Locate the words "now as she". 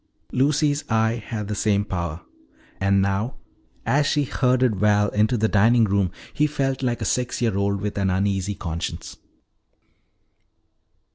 3.03-4.23